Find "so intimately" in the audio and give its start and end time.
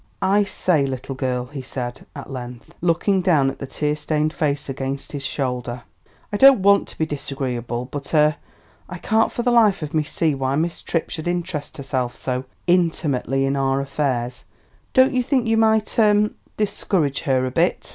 12.15-13.45